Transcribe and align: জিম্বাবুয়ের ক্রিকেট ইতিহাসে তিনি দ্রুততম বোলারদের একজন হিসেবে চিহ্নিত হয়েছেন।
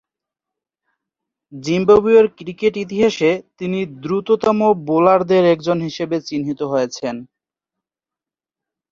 জিম্বাবুয়ের 1.53 2.25
ক্রিকেট 2.37 2.73
ইতিহাসে 2.77 3.31
তিনি 3.59 3.79
দ্রুততম 4.03 4.59
বোলারদের 4.87 5.43
একজন 5.53 5.77
হিসেবে 5.87 6.17
চিহ্নিত 6.27 6.61
হয়েছেন। 6.71 7.15